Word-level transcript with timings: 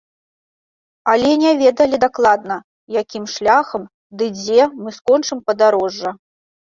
Але 1.11 1.31
не 1.41 1.49
ведалі 1.59 1.99
дакладна, 2.05 2.57
якім 3.01 3.27
шляхам, 3.33 3.83
ды 4.23 4.31
дзе 4.39 4.61
мы 4.87 4.95
скончым 4.97 5.37
падарожжа. 5.51 6.15